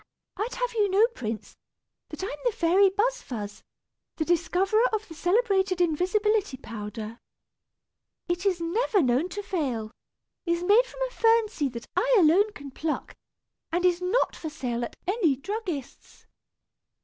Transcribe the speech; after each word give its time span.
"I'd 0.35 0.55
have 0.55 0.73
you 0.73 0.87
to 0.87 0.91
know, 0.91 1.05
prince, 1.13 1.55
that 2.09 2.23
I'm 2.23 2.37
the 2.43 2.51
fairy 2.51 2.89
Buz 2.89 3.21
fuz, 3.21 3.61
the 4.15 4.25
discoverer 4.25 4.87
of 4.91 5.07
the 5.07 5.13
celebrated 5.13 5.79
invisibility 5.79 6.57
powder. 6.57 7.19
It 8.27 8.43
is 8.43 8.59
never 8.59 9.03
known 9.03 9.29
to 9.29 9.43
fail, 9.43 9.91
is 10.43 10.63
made 10.63 10.87
from 10.87 11.03
a 11.07 11.11
fern 11.11 11.49
seed 11.49 11.73
that 11.73 11.87
I 11.95 12.15
alone 12.17 12.51
can 12.53 12.71
pluck, 12.71 13.15
and 13.71 13.85
is 13.85 14.01
not 14.01 14.35
for 14.35 14.49
sale 14.49 14.83
at 14.83 14.95
any 15.05 15.35
druggist's! 15.35 16.25